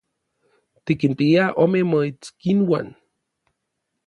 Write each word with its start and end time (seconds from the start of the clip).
Tikinpia 0.85 1.43
ome 1.65 1.81
moitskuinuan. 1.91 2.87